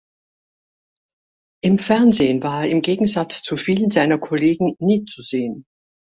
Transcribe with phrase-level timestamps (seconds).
[1.63, 5.63] Im Fernsehen war er im Gegensatz zu vielen seiner Kollegen nie zu sehen.